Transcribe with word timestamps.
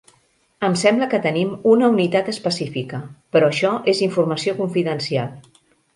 Em 0.67 0.77
sembla 0.83 1.07
que 1.11 1.19
tenim 1.25 1.51
una 1.73 1.89
unitat 1.97 2.31
específica, 2.33 3.03
però 3.37 3.51
això 3.53 3.75
és 3.95 4.03
informació 4.07 4.57
confidencial. 4.63 5.35